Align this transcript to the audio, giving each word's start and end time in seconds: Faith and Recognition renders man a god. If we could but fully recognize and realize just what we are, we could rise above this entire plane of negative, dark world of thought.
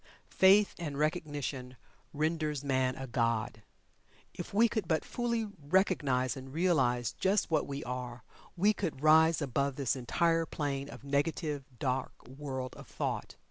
Faith 0.31 0.73
and 0.79 0.97
Recognition 0.97 1.77
renders 2.11 2.63
man 2.63 2.95
a 2.95 3.05
god. 3.05 3.61
If 4.33 4.51
we 4.51 4.67
could 4.67 4.87
but 4.87 5.05
fully 5.05 5.47
recognize 5.67 6.35
and 6.35 6.51
realize 6.51 7.13
just 7.13 7.51
what 7.51 7.67
we 7.67 7.83
are, 7.83 8.23
we 8.57 8.73
could 8.73 9.03
rise 9.03 9.43
above 9.43 9.75
this 9.75 9.95
entire 9.95 10.47
plane 10.47 10.89
of 10.89 11.03
negative, 11.03 11.65
dark 11.77 12.13
world 12.27 12.73
of 12.77 12.87
thought. 12.87 13.35